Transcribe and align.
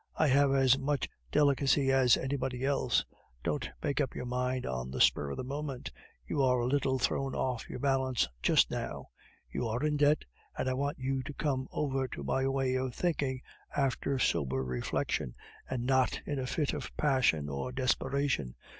I 0.15 0.29
have 0.29 0.51
as 0.51 0.79
much 0.79 1.07
delicacy 1.31 1.91
as 1.91 2.17
anybody 2.17 2.65
else. 2.65 3.05
Don't 3.43 3.69
make 3.83 4.01
up 4.01 4.15
your 4.15 4.25
mind 4.25 4.65
on 4.65 4.89
the 4.89 4.99
spur 4.99 5.29
of 5.29 5.37
the 5.37 5.43
moment; 5.43 5.91
you 6.25 6.41
are 6.41 6.57
a 6.59 6.65
little 6.65 6.97
thrown 6.97 7.35
off 7.35 7.69
your 7.69 7.77
balance 7.77 8.27
just 8.41 8.71
now. 8.71 9.09
You 9.51 9.67
are 9.67 9.83
in 9.85 9.97
debt, 9.97 10.25
and 10.57 10.67
I 10.67 10.73
want 10.73 10.97
you 10.97 11.21
to 11.21 11.33
come 11.35 11.67
over 11.71 12.07
to 12.07 12.23
my 12.23 12.47
way 12.47 12.73
of 12.77 12.95
thinking 12.95 13.43
after 13.77 14.17
sober 14.17 14.63
reflection, 14.63 15.35
and 15.69 15.85
not 15.85 16.19
in 16.25 16.39
a 16.39 16.47
fit 16.47 16.73
of 16.73 16.89
passion 16.97 17.47
or 17.47 17.71
desperation. 17.71 18.55